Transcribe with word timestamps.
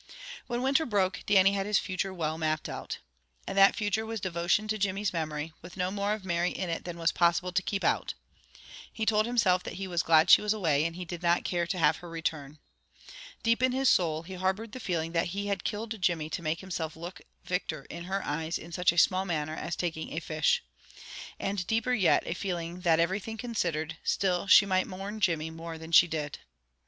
When 0.47 0.63
winter 0.63 0.87
broke, 0.87 1.21
Dannie 1.27 1.53
had 1.53 1.67
his 1.67 1.77
future 1.77 2.11
well 2.11 2.35
mapped 2.39 2.67
out. 2.67 2.97
And 3.45 3.55
that 3.55 3.75
future 3.75 4.03
was 4.03 4.19
devotion 4.19 4.67
to 4.69 4.79
Jimmy's 4.79 5.13
memory, 5.13 5.53
with 5.61 5.77
no 5.77 5.91
more 5.91 6.13
of 6.13 6.25
Mary 6.25 6.49
in 6.49 6.71
it 6.71 6.85
than 6.85 6.97
was 6.97 7.11
possible 7.11 7.51
to 7.51 7.61
keep 7.61 7.83
out. 7.83 8.15
He 8.91 9.05
told 9.05 9.27
himself 9.27 9.61
that 9.61 9.75
he 9.75 9.87
was 9.87 10.01
glad 10.01 10.31
she 10.31 10.41
was 10.41 10.53
away 10.53 10.85
and 10.85 10.95
he 10.95 11.05
did 11.05 11.21
not 11.21 11.43
care 11.43 11.67
to 11.67 11.77
have 11.77 11.97
her 11.97 12.09
return. 12.09 12.57
Deep 13.43 13.61
in 13.61 13.73
his 13.73 13.89
soul 13.89 14.23
he 14.23 14.33
harbored 14.33 14.71
the 14.71 14.79
feeling 14.79 15.11
that 15.11 15.27
he 15.37 15.45
had 15.45 15.63
killed 15.63 16.01
Jimmy 16.01 16.31
to 16.31 16.41
make 16.41 16.61
himself 16.61 16.95
look 16.95 17.21
victor 17.45 17.83
in 17.91 18.05
her 18.05 18.25
eyes 18.25 18.57
in 18.57 18.71
such 18.71 18.91
a 18.91 18.97
small 18.97 19.23
matter 19.23 19.53
as 19.53 19.75
taking 19.75 20.13
a 20.13 20.19
fish. 20.19 20.63
And 21.39 21.67
deeper 21.67 21.93
yet 21.93 22.23
a 22.25 22.33
feeling 22.33 22.79
that, 22.79 22.99
everything 22.99 23.37
considered, 23.37 23.97
still 24.03 24.47
she 24.47 24.65
might 24.65 24.87
mourn 24.87 25.19
Jimmy 25.19 25.51
more 25.51 25.77
than 25.77 25.91
she 25.91 26.07
did. 26.07 26.39